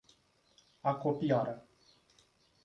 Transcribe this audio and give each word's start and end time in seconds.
Acopiara 0.91 1.61